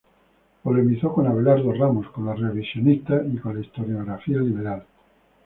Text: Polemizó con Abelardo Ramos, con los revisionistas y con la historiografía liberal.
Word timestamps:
Polemizó 0.63 1.13
con 1.13 1.27
Abelardo 1.27 1.71
Ramos, 1.73 2.07
con 2.09 2.25
los 2.25 2.39
revisionistas 2.39 3.21
y 3.31 3.37
con 3.37 3.53
la 3.53 3.61
historiografía 3.61 4.37
liberal. 4.37 4.83